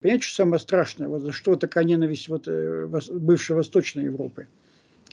[0.00, 1.08] Понимаете, что самое страшное?
[1.08, 4.48] Вот за что такая ненависть вот, э, бывшей Восточной Европы?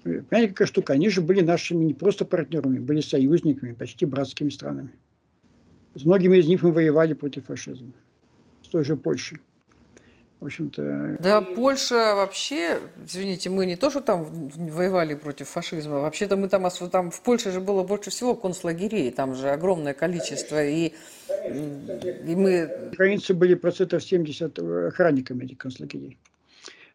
[0.04, 0.94] Понимаете, какая штука?
[0.94, 4.92] Они же были нашими не просто партнерами, были союзниками, почти братскими странами.
[5.96, 7.92] С многими из них мы воевали против фашизма.
[8.64, 9.40] С той же Польшей.
[10.40, 11.18] В общем-то...
[11.20, 16.70] Да, Польша вообще, извините, мы не то, что там воевали против фашизма, вообще-то мы там,
[16.92, 20.94] там в Польше же было больше всего концлагерей, там же огромное количество, и,
[21.48, 22.70] и мы...
[22.94, 26.20] Украинцы были процентов 70 охранниками этих концлагерей.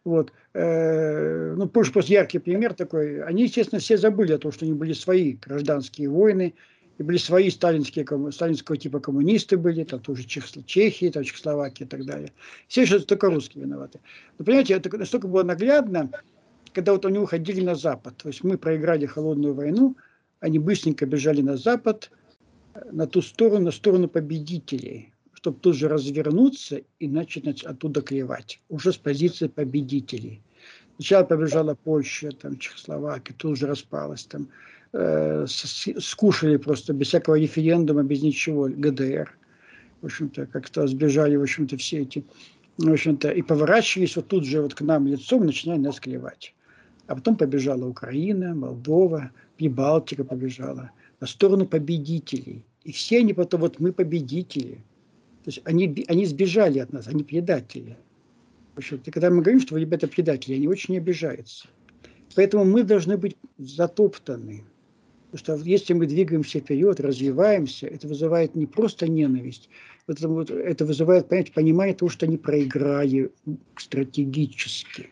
[0.05, 0.33] Вот.
[0.55, 3.25] Э, ну, Польша просто яркий пример такой.
[3.25, 6.55] Они, естественно, все забыли о том, что они были свои гражданские войны,
[6.99, 12.05] и были свои сталинские, сталинского типа коммунисты были, там тоже Чехии, там Чехословакия и так
[12.05, 12.33] далее.
[12.69, 14.01] Все еще только русские виноваты.
[14.39, 16.11] Но понимаете, это настолько было наглядно,
[16.73, 18.17] когда вот они уходили на Запад.
[18.19, 19.97] То есть мы проиграли холодную войну,
[20.41, 22.11] они быстренько бежали на Запад,
[22.91, 28.93] на ту сторону, на сторону победителей, чтобы тут же развернуться и начать оттуда клевать, уже
[28.93, 30.43] с позиции победителей.
[30.97, 34.49] Сначала побежала Польша, там, Чехословакия, тут уже распалась, там,
[34.93, 39.37] э, скушали просто без всякого референдума, без ничего ГДР.
[40.01, 42.25] В общем-то, как-то сбежали, в общем-то, все эти,
[42.77, 46.55] в общем-то, и поворачивались вот тут же вот к нам лицом, начиная нас клевать.
[47.07, 52.65] А потом побежала Украина, Молдова, Прибалтика побежала на сторону победителей.
[52.85, 54.83] И все они потом, вот мы победители.
[55.45, 57.97] То есть они, они сбежали от нас, они предатели.
[58.77, 61.69] Общем-то, когда мы говорим, что вы, ребята, предатели, они очень обижаются.
[62.35, 64.65] Поэтому мы должны быть затоптаны.
[65.31, 69.69] Потому что если мы двигаемся вперед, развиваемся, это вызывает не просто ненависть,
[70.07, 73.31] это, вот, это вызывает понять, понимание того, что они проиграли
[73.77, 75.11] стратегически.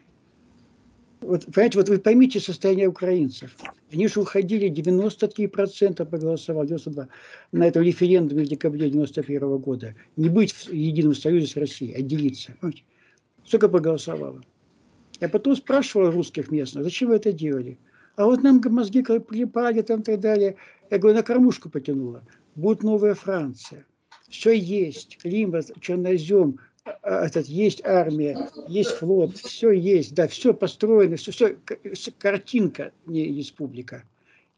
[1.20, 3.55] Вот, понимаете, вот вы поймите состояние украинцев.
[3.92, 7.08] Они же уходили, 93% проголосовали, 92,
[7.52, 9.95] на этом референдуме в декабре 91 года.
[10.17, 12.55] Не быть в едином союзе с Россией, отделиться.
[12.61, 12.84] Понимаете?
[13.44, 14.42] Сколько проголосовало?
[15.20, 17.78] Я потом спрашивал русских местных, зачем вы это делали?
[18.16, 20.56] А вот нам мозги припали там и так далее.
[20.90, 22.23] Я говорю, на кормушку потянула.
[22.55, 23.86] Будет новая Франция.
[24.29, 25.18] Все есть.
[25.18, 31.33] Климат, чернозем, а, а, этот, есть армия, есть флот, все есть, да, все построено, все,
[31.33, 34.05] все картинка, не республика,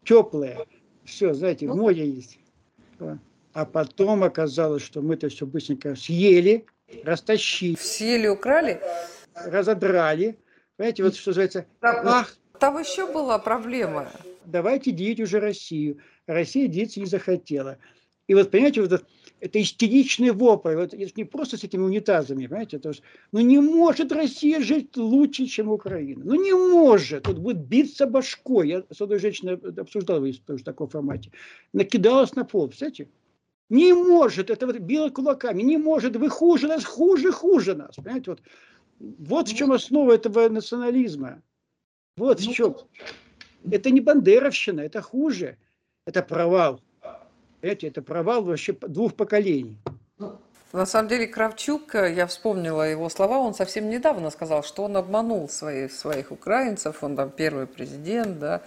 [0.04, 0.66] теплая,
[1.04, 2.38] все, знаете, море есть.
[3.53, 6.65] А потом оказалось, что мы это все быстренько съели,
[7.04, 7.76] растащили.
[7.76, 8.80] Съели, украли?
[9.34, 10.38] Разодрали.
[10.76, 14.08] Понимаете, вот что называется, ах, там еще была проблема.
[14.44, 15.98] Давайте делить уже Россию.
[16.26, 17.78] Россия делиться не захотела.
[18.26, 19.04] И вот, понимаете, вот
[19.41, 22.92] это, истеричный вопль, вот это не просто с этими унитазами, понимаете, это,
[23.32, 26.22] ну не может Россия жить лучше, чем Украина.
[26.24, 27.24] Ну не может.
[27.24, 28.69] Тут будет биться башкой.
[28.69, 31.32] Я с одной женщиной обсуждал в таком формате.
[31.72, 33.09] Накидалась на пол, представляете?
[33.72, 37.97] Не может, это вот било кулаками, не может, вы хуже нас, хуже, хуже нас.
[37.97, 38.43] Понимаете, вот,
[38.99, 41.41] вот в чем основа этого национализма.
[42.19, 42.77] Вот в ну, чем.
[43.71, 45.56] Это не бандеровщина, это хуже.
[46.05, 46.83] Это провал.
[47.62, 49.78] Понимаете, это провал вообще двух поколений.
[50.72, 54.97] На самом деле Кравчук, э, я вспомнила его слова, он совсем недавно сказал, что он
[54.97, 58.62] обманул своих, своих украинцев, он там первый президент, да,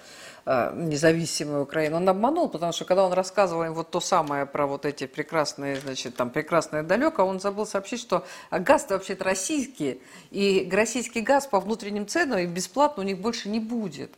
[0.45, 1.95] э, независимой Украины.
[1.95, 5.77] Он обманул, потому что когда он рассказывал им вот то самое про вот эти прекрасные,
[5.77, 9.99] значит, там прекрасное далеко, он забыл сообщить, что газ-то вообще-то российский,
[10.29, 14.11] и российский газ по внутренним ценам и бесплатно у них больше не будет.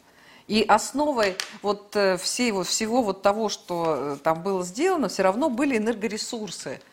[0.48, 5.50] И основой вот э, всей, вот всего вот того, что там было сделано, все равно
[5.50, 6.81] были энергоресурсы–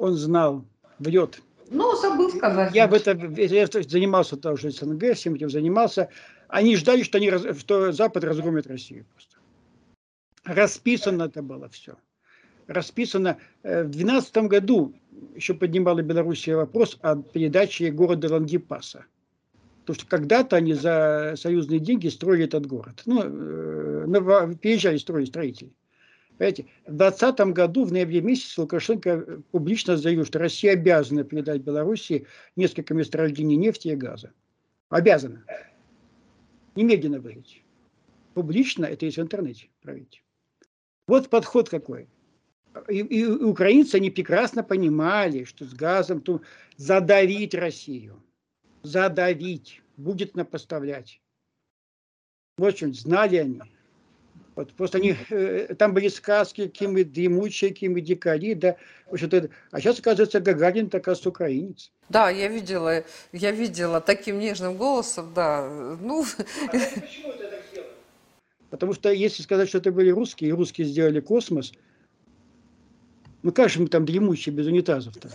[0.00, 0.64] он знал,
[0.98, 1.40] врет.
[1.70, 2.74] Ну, забыл сказать.
[2.74, 6.08] Я в этом я занимался тоже СНГ, всем этим занимался.
[6.48, 9.36] Они ждали, что, они, что Запад разгромит Россию просто.
[10.44, 11.96] Расписано это было все.
[12.66, 13.36] Расписано.
[13.62, 14.94] Э, в 2012 году
[15.34, 19.04] еще поднимала Белоруссия вопрос о передаче города Лангипаса.
[19.80, 23.02] Потому что когда-то они за союзные деньги строили этот город.
[23.06, 25.72] Ну, э, переезжали строили строители.
[26.40, 32.26] Понимаете, в 2020 году, в ноябре месяце, Лукашенко публично заявил, что Россия обязана передать Беларуси
[32.56, 34.32] несколько месторождений нефти и газа.
[34.88, 35.44] Обязана.
[36.76, 37.62] Немедленно выйти.
[38.32, 40.22] Публично, это есть в интернете, проверьте.
[41.06, 42.08] Вот подход какой.
[42.88, 46.40] И, и украинцы, они прекрасно понимали, что с газом то
[46.78, 48.24] задавить Россию.
[48.82, 49.82] Задавить.
[49.98, 51.20] Будет на поставлять.
[52.56, 53.60] Вот что, знали они.
[54.60, 58.76] Вот, просто они, э, там были сказки, какие-мы дремучие, какие-мы дикари, да.
[59.10, 61.90] Общем-то, а сейчас, оказывается, Гагарин так раз украинец.
[62.10, 63.02] Да, я видела,
[63.32, 65.66] я видела таким нежным голосом, да.
[65.98, 66.26] Ну...
[68.68, 71.72] Потому что если сказать, что это были русские, и русские сделали космос,
[73.42, 75.30] ну же мы там дремучие без унитазов-то?